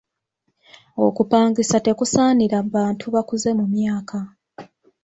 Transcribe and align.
Okupangisa 1.05 1.77
tekusaanira 1.85 2.57
bantu 2.75 3.05
bakuze 3.15 3.49
mu 3.59 3.65
myaka. 3.73 4.19